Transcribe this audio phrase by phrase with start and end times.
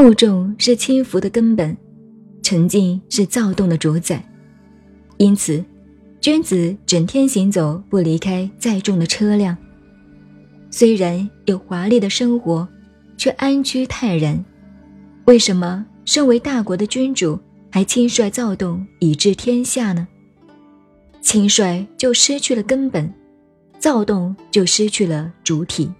[0.00, 1.76] 厚重是轻浮的根本
[2.40, 4.24] 沉静是躁动的主宰。
[5.16, 5.64] 因此
[6.20, 9.58] 君子整天行走不离开载重的车辆。
[10.70, 12.68] 虽然有华丽的生活
[13.16, 14.40] 却安居泰然。
[15.24, 17.36] 为什么身为大国的君主
[17.68, 20.06] 还轻率躁动以治天下呢？
[21.20, 23.12] 轻率就失去了根本
[23.80, 25.90] 躁动就失去了主体。